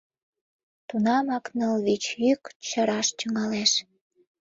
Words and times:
Тунамак 0.87 1.45
ныл-вич 1.57 2.03
йӱк 2.23 2.43
чараш 2.67 3.07
тӱҥалеш: 3.17 3.71